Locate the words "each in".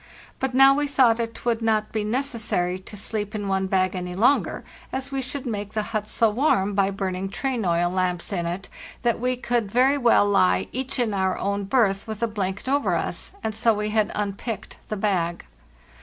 10.71-11.13